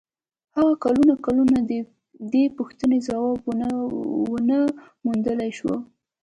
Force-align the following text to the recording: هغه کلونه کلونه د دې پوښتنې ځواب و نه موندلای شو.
هغه 0.55 0.73
کلونه 0.83 1.13
کلونه 1.25 1.57
د 1.69 1.71
دې 2.33 2.45
پوښتنې 2.57 2.97
ځواب 3.07 3.39
و 3.47 3.51
نه 4.49 4.59
موندلای 5.05 5.51
شو. 5.57 5.73